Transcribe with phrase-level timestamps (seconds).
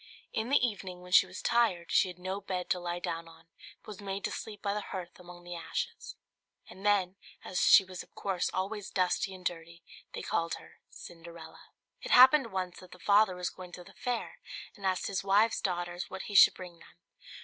[0.33, 3.45] In the evening, when she was tired, she had no bed to lie down on,
[3.81, 6.15] but was made to sleep by the hearth among the ashes;
[6.67, 9.83] and then, as she was of course always dusty and dirty,
[10.15, 11.65] they called her Cinderella.
[12.01, 14.39] It happened once that the father was going to the fair,
[14.75, 16.97] and asked his wife's daughters what he should bring them.